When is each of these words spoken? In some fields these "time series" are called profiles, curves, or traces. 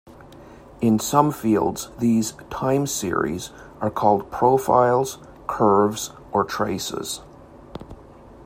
In 0.81 0.97
some 0.97 1.31
fields 1.31 1.91
these 1.99 2.33
"time 2.49 2.87
series" 2.87 3.51
are 3.81 3.91
called 3.91 4.31
profiles, 4.31 5.19
curves, 5.45 6.09
or 6.31 6.43
traces. 6.43 7.21